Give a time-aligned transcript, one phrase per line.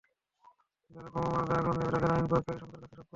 [0.89, 3.07] যারা বোমা মারবে, আগুন দেবে, তাদের আইন প্রয়োগকারী সংস্থার কাছে সোপর্দ করুন।